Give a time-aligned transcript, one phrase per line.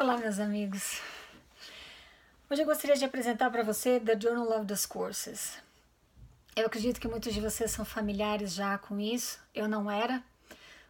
[0.00, 1.00] Olá, meus amigos.
[2.48, 5.60] Hoje eu gostaria de apresentar para você The Journal of Discourses.
[6.54, 9.40] Eu acredito que muitos de vocês são familiares já com isso.
[9.52, 10.22] Eu não era.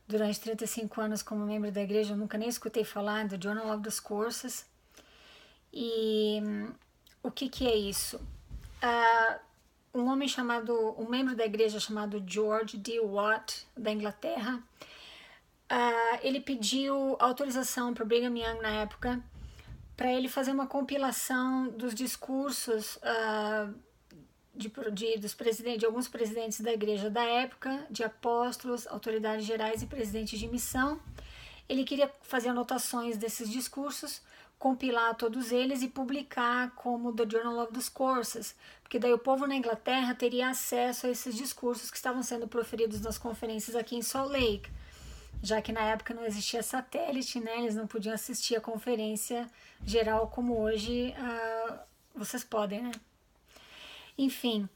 [0.06, 3.82] Durante 35 anos como membro da igreja, eu nunca nem escutei falar do Journal of
[3.82, 4.66] Discourses.
[5.72, 6.74] E hum,
[7.22, 8.18] o que, que é isso?
[8.18, 9.40] Uh,
[10.00, 13.00] um homem chamado, um membro da igreja chamado George D.
[13.00, 14.62] Watt, da Inglaterra,
[15.70, 19.22] uh, ele pediu autorização para o Brigham Young na época
[19.96, 23.74] para ele fazer uma compilação dos discursos uh,
[24.54, 29.82] de, de, dos presidentes, de alguns presidentes da igreja da época, de apóstolos, autoridades gerais
[29.82, 31.00] e presidentes de missão.
[31.68, 34.22] Ele queria fazer anotações desses discursos,
[34.56, 39.56] compilar todos eles e publicar como The Journal of Discourses, porque daí o povo na
[39.56, 44.30] Inglaterra teria acesso a esses discursos que estavam sendo proferidos nas conferências aqui em Salt
[44.30, 44.70] Lake
[45.42, 47.58] já que na época não existia satélite, né?
[47.58, 49.48] Eles não podiam assistir a conferência
[49.84, 51.78] geral como hoje uh,
[52.14, 52.92] vocês podem, né?
[54.16, 54.68] Enfim,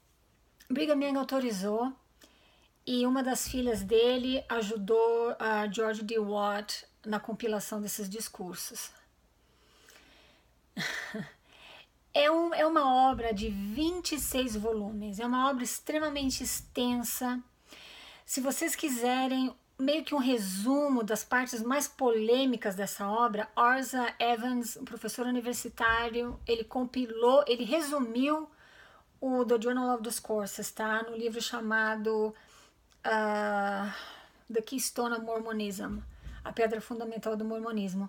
[0.71, 1.93] Brigham Young autorizou
[2.87, 6.19] e uma das filhas dele ajudou a George D.
[6.19, 8.91] Watt na compilação desses discursos.
[12.15, 17.43] É, um, é uma obra de 26 volumes, é uma obra extremamente extensa.
[18.27, 24.77] Se vocês quiserem meio que um resumo das partes mais polêmicas dessa obra, Orza Evans,
[24.77, 28.49] um professor universitário, ele compilou, ele resumiu
[29.21, 31.03] o The Journal of Discourses, tá?
[31.03, 32.35] No livro chamado
[33.07, 33.93] uh,
[34.53, 35.99] The Keystone of Mormonism,
[36.45, 38.09] a pedra fundamental do mormonismo.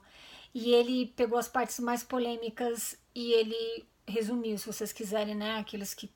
[0.53, 5.57] E ele pegou as partes mais polêmicas e ele resumiu, se vocês quiserem, né?
[5.57, 6.09] Aqueles que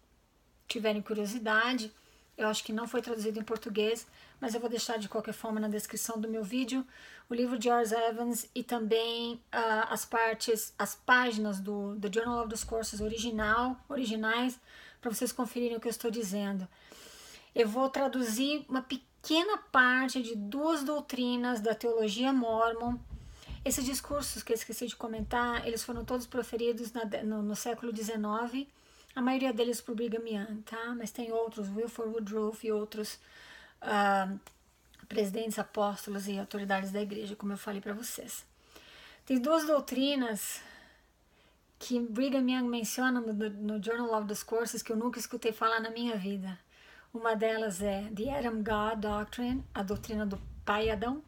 [0.68, 1.92] tiverem curiosidade.
[2.38, 4.06] Eu acho que não foi traduzido em português,
[4.40, 6.86] mas eu vou deixar de qualquer forma na descrição do meu vídeo
[7.30, 12.50] o livro de George Evans e também uh, as partes, as páginas do Journal of
[12.50, 14.60] Discourses original, originais,
[15.02, 16.68] para vocês conferirem o que eu estou dizendo.
[17.56, 22.98] Eu vou traduzir uma pequena parte de duas doutrinas da teologia mormon.
[23.66, 27.94] Esses discursos que eu esqueci de comentar, eles foram todos proferidos na, no, no século
[27.94, 28.68] XIX,
[29.18, 30.94] a maioria deles por Brigham Young, tá?
[30.96, 33.20] Mas tem outros, Wilford Woodruff e outros
[33.82, 34.40] uh,
[35.10, 38.46] presidentes, apóstolos e autoridades da igreja, como eu falei para vocês.
[39.26, 40.62] Tem duas doutrinas
[41.80, 45.90] que Brigham Young menciona no, no Journal of Discourses que eu nunca escutei falar na
[45.90, 46.60] minha vida.
[47.12, 51.24] Uma delas é The Adam God Doctrine, a doutrina do Pai Adão,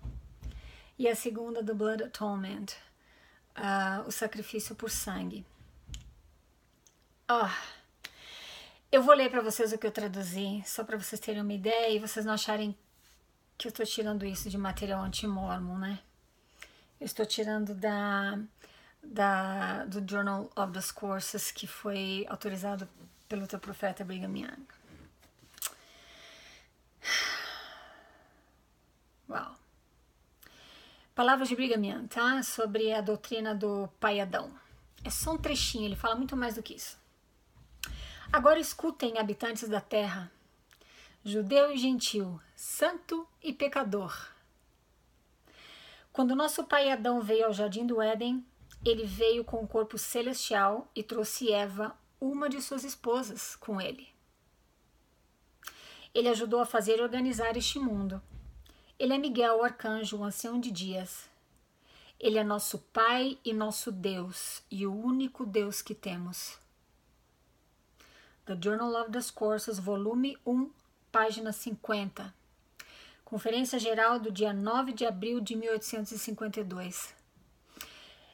[0.95, 2.67] e a segunda do Blood Atonement,
[3.57, 5.43] uh, o sacrifício por sangue.
[7.27, 7.78] Oh,
[8.91, 11.89] eu vou ler para vocês o que eu traduzi, só para vocês terem uma ideia
[11.89, 12.75] e vocês não acharem
[13.57, 15.99] que eu estou tirando isso de material anti-mormon, né?
[16.99, 18.39] Eu estou tirando da,
[19.03, 22.89] da, do Journal of the Courses, que foi autorizado
[23.27, 24.65] pelo teu profeta Brigham Young.
[29.29, 29.55] Uau.
[31.13, 32.41] Palavras de Brigham Young, tá?
[32.41, 34.51] Sobre a doutrina do pai Adão.
[35.03, 36.97] É só um trechinho, ele fala muito mais do que isso.
[38.31, 40.31] Agora escutem, habitantes da terra,
[41.25, 44.15] judeu e gentil, santo e pecador.
[46.13, 48.45] Quando nosso pai Adão veio ao jardim do Éden,
[48.85, 53.81] ele veio com o um corpo celestial e trouxe Eva, uma de suas esposas, com
[53.81, 54.07] ele.
[56.13, 58.21] Ele ajudou a fazer e organizar este mundo.
[58.99, 61.27] Ele é Miguel, o arcanjo, o ancião de dias.
[62.19, 66.59] Ele é nosso Pai e nosso Deus, e o único Deus que temos.
[68.49, 70.71] The Journal of Discourses, volume 1,
[71.11, 72.33] página 50.
[73.23, 77.13] Conferência Geral do dia 9 de abril de 1852.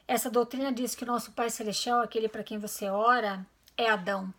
[0.08, 3.46] Essa doutrina diz que o nosso Pai Celestial, aquele para quem você ora,
[3.76, 4.32] é Adão.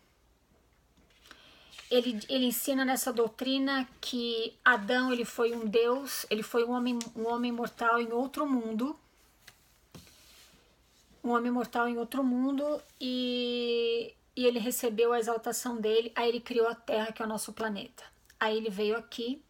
[1.92, 6.98] Ele, ele ensina nessa doutrina que Adão ele foi um Deus, ele foi um homem,
[7.16, 8.98] um homem mortal em outro mundo,
[11.24, 16.40] um homem mortal em outro mundo e e ele recebeu a exaltação dele, aí ele
[16.40, 18.04] criou a Terra, que é o nosso planeta.
[18.40, 19.44] Aí ele veio aqui,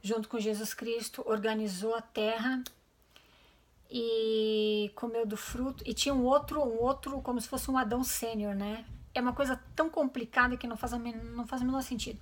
[0.00, 2.64] junto com Jesus Cristo, organizou a Terra
[3.90, 5.84] e comeu do fruto.
[5.86, 8.86] E tinha um outro, um outro, como se fosse um Adão sênior, né?
[9.14, 12.18] É uma coisa tão complicada que não faz, não faz o menor sentido.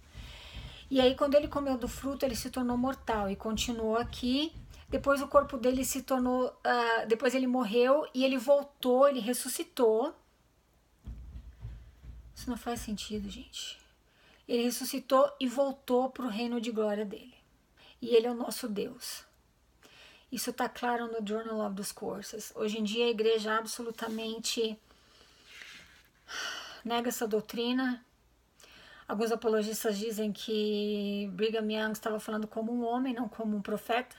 [0.90, 4.52] E aí, quando ele comeu do fruto, ele se tornou mortal e continuou aqui.
[4.88, 6.49] Depois o corpo dele se tornou.
[6.49, 10.12] Uh, depois ele morreu e ele voltou, ele ressuscitou
[12.44, 13.79] isso não faz sentido, gente.
[14.46, 17.35] Ele ressuscitou e voltou para o reino de glória dele.
[18.02, 19.25] E ele é o nosso Deus.
[20.31, 22.52] Isso está claro no Journal of Discourses.
[22.55, 24.79] Hoje em dia a igreja absolutamente
[26.85, 28.05] nega essa doutrina.
[29.08, 34.17] Alguns apologistas dizem que Brigham Young estava falando como um homem, não como um profeta.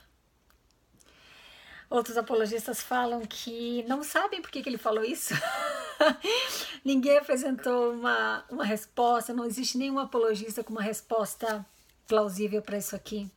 [1.91, 5.35] Outros apologistas falam que não sabem por que, que ele falou isso.
[6.85, 11.65] Ninguém apresentou uma, uma resposta, não existe nenhum apologista com uma resposta
[12.07, 13.27] plausível para isso aqui.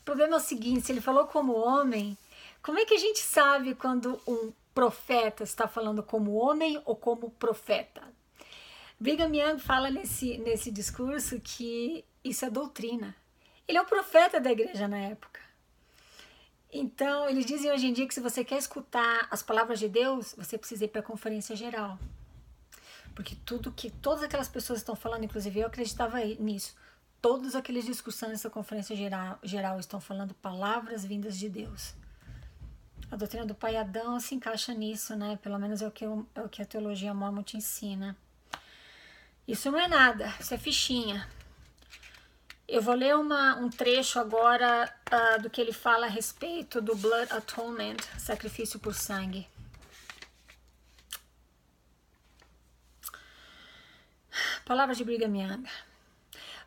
[0.00, 2.16] O problema é o seguinte: se ele falou como homem,
[2.62, 7.30] como é que a gente sabe quando um profeta está falando como homem ou como
[7.32, 8.00] profeta?
[9.00, 13.12] Brigham Young fala nesse, nesse discurso que isso é doutrina.
[13.66, 15.40] Ele é o profeta da igreja na época.
[16.72, 20.32] Então, eles dizem hoje em dia que se você quer escutar as palavras de Deus,
[20.38, 21.98] você precisa ir para a conferência geral.
[23.14, 26.74] Porque tudo que todas aquelas pessoas estão falando, inclusive eu acreditava nisso,
[27.20, 31.94] todos aqueles discursos nessa conferência geral, geral estão falando palavras vindas de Deus.
[33.10, 35.38] A doutrina do pai Adão se encaixa nisso, né?
[35.42, 38.16] Pelo menos é o que, eu, é o que a teologia mormon te ensina.
[39.46, 41.28] Isso não é nada, isso é fichinha.
[42.68, 46.94] Eu vou ler uma, um trecho agora uh, do que ele fala a respeito do
[46.94, 49.48] Blood Atonement, sacrifício por sangue.
[54.70, 55.64] Palavras de Brigham.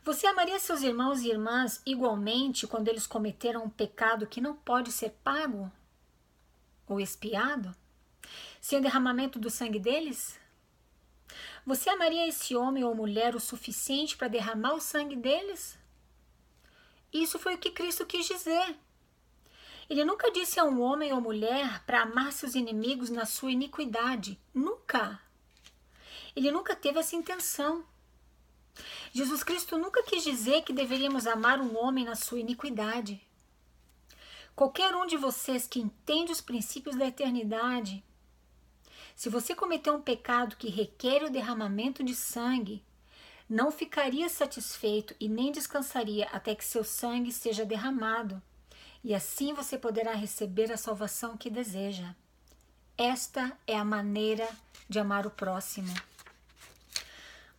[0.04, 4.92] Você amaria seus irmãos e irmãs igualmente quando eles cometeram um pecado que não pode
[4.92, 5.72] ser pago
[6.86, 7.74] ou expiado?
[8.60, 10.38] Sem o derramamento do sangue deles?
[11.66, 15.80] Você amaria esse homem ou mulher o suficiente para derramar o sangue deles?
[17.14, 18.76] Isso foi o que Cristo quis dizer.
[19.90, 24.38] Ele nunca disse a um homem ou mulher para amar seus inimigos na sua iniquidade.
[24.54, 25.22] Nunca.
[26.36, 27.93] Ele nunca teve essa intenção.
[29.14, 33.22] Jesus Cristo nunca quis dizer que deveríamos amar um homem na sua iniquidade.
[34.56, 38.04] Qualquer um de vocês que entende os princípios da eternidade,
[39.16, 42.84] se você cometer um pecado que requer o derramamento de sangue,
[43.50, 48.42] não ficaria satisfeito e nem descansaria até que seu sangue seja derramado,
[49.04, 52.16] e assim você poderá receber a salvação que deseja.
[52.98, 54.48] Esta é a maneira
[54.88, 55.94] de amar o próximo.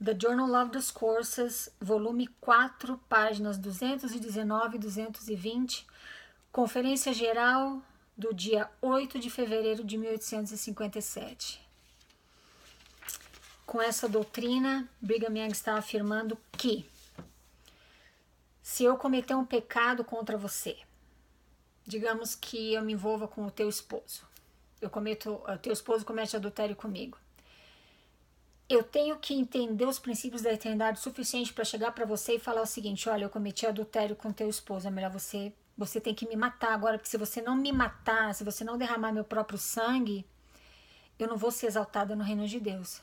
[0.03, 5.87] The Journal of Discourses, volume 4, páginas 219 e 220,
[6.51, 7.81] Conferência Geral
[8.17, 11.61] do dia 8 de fevereiro de 1857.
[13.65, 16.85] Com essa doutrina, Brigham Young está afirmando que
[18.61, 20.77] se eu cometer um pecado contra você,
[21.87, 24.27] digamos que eu me envolva com o teu esposo,
[24.81, 27.17] eu cometo, teu esposo comete adultério comigo.
[28.75, 32.61] Eu tenho que entender os princípios da eternidade suficiente para chegar para você e falar
[32.61, 36.27] o seguinte: olha, eu cometi adultério com teu esposo, é melhor você, você tem que
[36.27, 39.61] me matar agora, porque se você não me matar, se você não derramar meu próprio
[39.61, 40.27] sangue,
[41.21, 43.01] eu não vou ser exaltada no reino de Deus.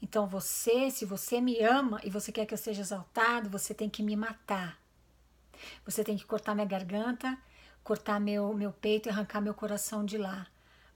[0.00, 3.90] Então você, se você me ama e você quer que eu seja exaltado, você tem
[3.90, 4.78] que me matar.
[5.84, 7.36] Você tem que cortar minha garganta,
[7.84, 10.46] cortar meu, meu peito e arrancar meu coração de lá.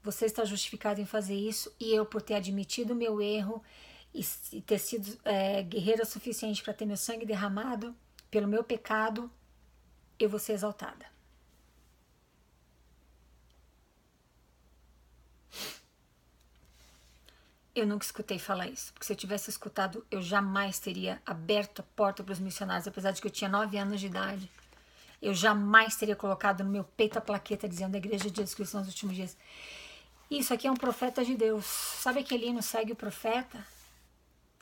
[0.05, 3.63] Você está justificado em fazer isso e eu, por ter admitido o meu erro
[4.13, 4.23] e,
[4.53, 7.97] e ter sido é, guerreira suficiente para ter meu sangue derramado
[8.31, 9.31] pelo meu pecado,
[10.19, 11.07] eu vou ser exaltada.
[17.75, 21.83] Eu nunca escutei falar isso, porque se eu tivesse escutado, eu jamais teria aberto a
[21.97, 24.51] porta para os missionários, apesar de que eu tinha nove anos de idade.
[25.21, 28.77] Eu jamais teria colocado no meu peito a plaqueta dizendo a Igreja de Jesus Cristo
[28.77, 29.37] nos últimos dias.
[30.39, 31.65] Isso aqui é um profeta de Deus.
[31.65, 33.65] Sabe aquele hino Segue o Profeta?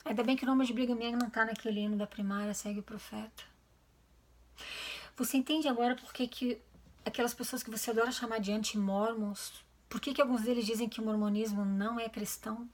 [0.05, 2.79] Ainda bem que o nome de Brigham Young não está naquele hino da primária, Segue
[2.79, 3.43] o Profeta.
[5.17, 6.61] Você entende agora por que, que
[7.03, 9.51] aquelas pessoas que você adora chamar de anti-mormons,
[9.89, 12.69] por que, que alguns deles dizem que o mormonismo não é cristão?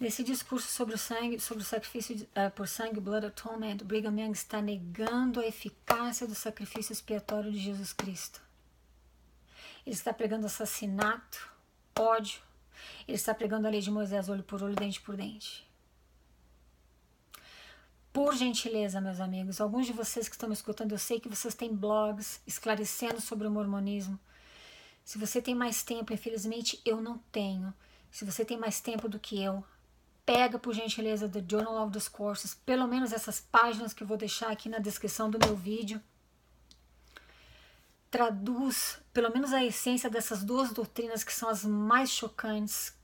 [0.00, 4.32] Nesse discurso sobre o sangue, sobre o sacrifício uh, por sangue, blood atonement, Brigham Young
[4.32, 8.47] está negando a eficácia do sacrifício expiatório de Jesus Cristo.
[9.88, 11.50] Ele está pregando assassinato,
[11.98, 12.42] ódio.
[13.06, 15.66] Ele está pregando a lei de Moisés, olho por olho, dente por dente.
[18.12, 21.54] Por gentileza, meus amigos, alguns de vocês que estão me escutando, eu sei que vocês
[21.54, 24.20] têm blogs esclarecendo sobre o mormonismo.
[25.02, 27.72] Se você tem mais tempo, infelizmente eu não tenho.
[28.10, 29.64] Se você tem mais tempo do que eu,
[30.26, 34.52] pega por gentileza The Journal of Discourses, pelo menos essas páginas que eu vou deixar
[34.52, 35.98] aqui na descrição do meu vídeo.
[38.10, 42.96] Traduz pelo menos a essência dessas duas doutrinas que são as mais chocantes,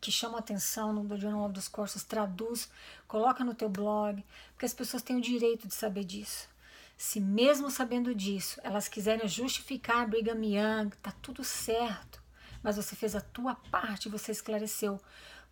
[0.00, 2.02] que chamam atenção no Journal of Discourses.
[2.02, 2.70] Traduz,
[3.06, 6.48] coloca no teu blog, porque as pessoas têm o direito de saber disso.
[6.96, 12.22] Se mesmo sabendo disso, elas quiserem justificar Brigham Young, tá tudo certo.
[12.62, 14.98] Mas você fez a tua parte, você esclareceu.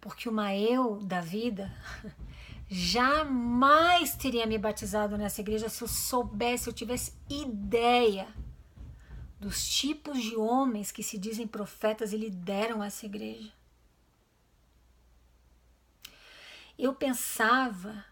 [0.00, 1.70] Porque uma eu da vida
[2.66, 8.26] jamais teria me batizado nessa igreja se eu soubesse, se eu tivesse ideia
[9.42, 13.52] dos tipos de homens que se dizem profetas e lideram essa igreja.
[16.78, 18.04] Eu pensava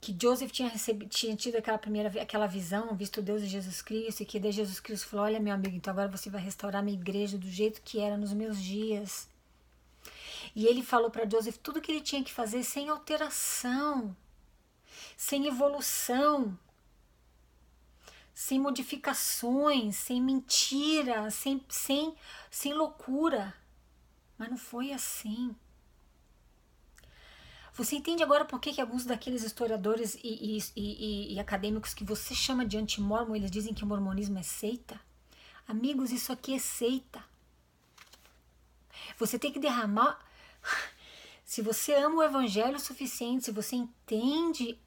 [0.00, 4.20] que Joseph tinha, recebido, tinha tido aquela primeira aquela visão, visto Deus e Jesus Cristo,
[4.20, 6.98] e que de Jesus Cristo falou: Olha, meu amigo, então agora você vai restaurar minha
[6.98, 9.28] igreja do jeito que era nos meus dias.
[10.56, 14.16] E ele falou para Joseph tudo que ele tinha que fazer sem alteração,
[15.16, 16.58] sem evolução,
[18.38, 22.14] sem modificações, sem mentira, sem, sem,
[22.48, 23.52] sem loucura.
[24.38, 25.56] Mas não foi assim.
[27.74, 32.04] Você entende agora por que, que alguns daqueles historiadores e, e, e, e acadêmicos que
[32.04, 35.00] você chama de antimormon, eles dizem que o mormonismo é seita?
[35.66, 37.20] Amigos, isso aqui é seita.
[39.18, 40.16] Você tem que derramar.
[41.44, 44.78] Se você ama o evangelho o suficiente, se você entende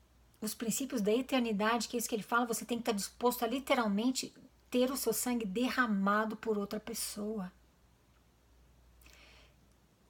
[0.41, 3.43] os princípios da eternidade, que é isso que ele fala, você tem que estar disposto
[3.43, 4.33] a literalmente
[4.69, 7.51] ter o seu sangue derramado por outra pessoa.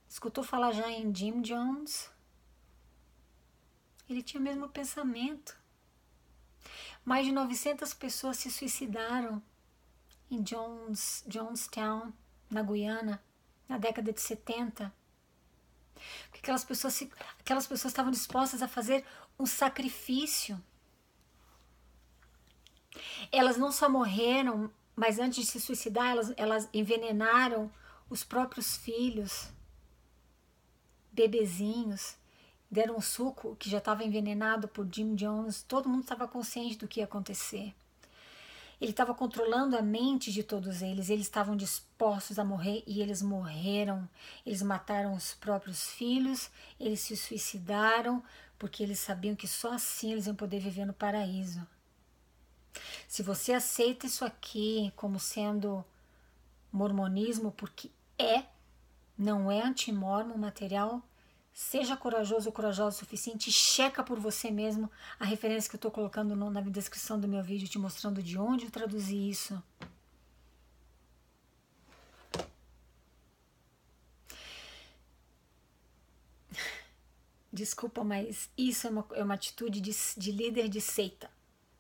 [0.08, 2.10] Escutou falar já em Jim Jones?
[4.10, 5.58] Ele tinha o mesmo pensamento.
[7.04, 9.42] Mais de 900 pessoas se suicidaram
[10.30, 12.14] em Jones, Jonestown,
[12.50, 13.24] na Guiana,
[13.68, 14.94] na década de 70.
[16.30, 19.06] Porque aquelas pessoas, se, aquelas pessoas estavam dispostas a fazer
[19.42, 20.62] um sacrifício.
[23.32, 27.72] Elas não só morreram, mas antes de se suicidar, elas, elas envenenaram
[28.10, 29.50] os próprios filhos,
[31.12, 32.18] bebezinhos
[32.72, 36.88] deram um suco que já estava envenenado por Jim Jones, todo mundo estava consciente do
[36.88, 37.76] que ia acontecer.
[38.80, 43.22] Ele estava controlando a mente de todos eles, eles estavam dispostos a morrer e eles
[43.22, 44.10] morreram.
[44.44, 48.24] Eles mataram os próprios filhos, eles se suicidaram,
[48.62, 51.68] porque eles sabiam que só assim eles iam poder viver no paraíso.
[53.08, 55.84] Se você aceita isso aqui como sendo
[56.72, 57.89] mormonismo, porque
[58.20, 58.44] é,
[59.18, 61.01] não é antimormon material,
[61.53, 64.89] Seja corajoso ou corajosa o suficiente, checa por você mesmo
[65.20, 68.38] a referência que eu estou colocando no, na descrição do meu vídeo, te mostrando de
[68.38, 69.62] onde eu traduzi isso.
[77.51, 81.29] Desculpa, mas isso é uma, é uma atitude de, de líder de seita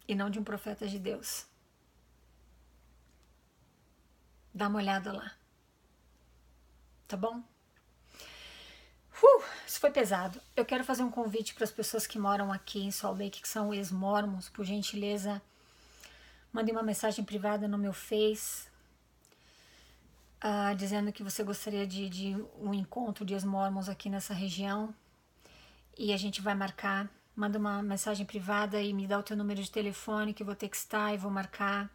[0.07, 1.45] e não de um profeta de Deus.
[4.53, 5.31] Dá uma olhada lá.
[7.07, 7.41] Tá bom?
[9.23, 10.41] Uh, isso foi pesado.
[10.55, 13.47] Eu quero fazer um convite para as pessoas que moram aqui em Salt Lake, que
[13.47, 15.41] são ex-mormons, por gentileza,
[16.51, 18.67] mandem uma mensagem privada no meu Face,
[20.43, 24.93] uh, dizendo que você gostaria de, de um encontro de ex-mormons aqui nessa região.
[25.97, 27.09] E a gente vai marcar.
[27.35, 30.55] Manda uma mensagem privada e me dá o teu número de telefone que eu vou
[30.55, 31.89] textar e vou marcar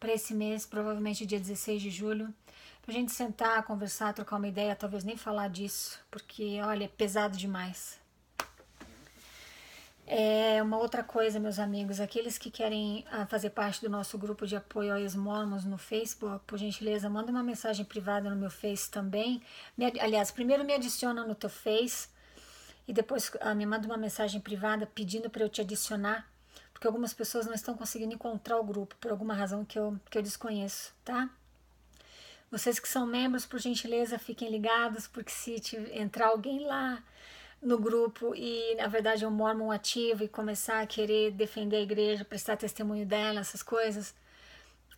[0.00, 2.32] para esse mês, provavelmente dia 16 de julho
[2.88, 7.36] a gente sentar, conversar, trocar uma ideia, talvez nem falar disso, porque olha, é pesado
[7.36, 7.98] demais.
[10.06, 14.46] É uma outra coisa, meus amigos, aqueles que querem ah, fazer parte do nosso grupo
[14.46, 18.90] de apoio aos mormons no Facebook, por gentileza, manda uma mensagem privada no meu Face
[18.90, 19.42] também.
[20.00, 22.08] Aliás, primeiro me adiciona no teu Face
[22.88, 26.26] e depois ah, me manda uma mensagem privada pedindo para eu te adicionar,
[26.72, 30.16] porque algumas pessoas não estão conseguindo encontrar o grupo por alguma razão que eu, que
[30.16, 31.28] eu desconheço, tá?
[32.50, 35.60] Vocês que são membros, por gentileza, fiquem ligados, porque se
[35.92, 37.02] entrar alguém lá
[37.60, 41.82] no grupo e, na verdade, é um mormon ativo e começar a querer defender a
[41.82, 44.14] igreja, prestar testemunho dela, essas coisas,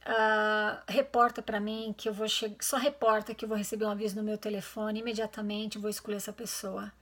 [0.06, 2.54] uh, reporta para mim que eu vou chegar.
[2.61, 6.32] Só reporta que eu vou receber um aviso no meu telefone, imediatamente vou escolher essa
[6.32, 6.92] pessoa.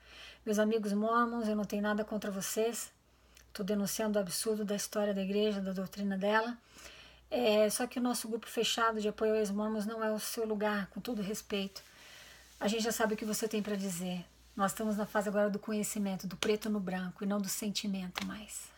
[0.49, 2.91] Meus amigos mormons, eu não tenho nada contra vocês.
[3.49, 6.57] Estou denunciando o absurdo da história da igreja, da doutrina dela.
[7.31, 10.47] É, só que o nosso grupo fechado de apoio aos mormons não é o seu
[10.47, 11.83] lugar, com todo respeito.
[12.59, 14.25] A gente já sabe o que você tem para dizer.
[14.57, 18.25] Nós estamos na fase agora do conhecimento, do preto no branco e não do sentimento
[18.25, 18.71] mais.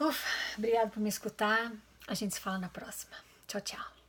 [0.00, 1.70] Ufa, obrigado por me escutar.
[2.08, 3.14] A gente se fala na próxima.
[3.46, 4.01] Tchau, tchau.